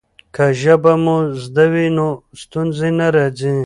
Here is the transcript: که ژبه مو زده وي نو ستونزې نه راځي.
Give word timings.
که 0.35 0.45
ژبه 0.61 0.93
مو 1.03 1.15
زده 1.43 1.65
وي 1.71 1.87
نو 1.97 2.07
ستونزې 2.41 2.89
نه 2.99 3.07
راځي. 3.15 3.53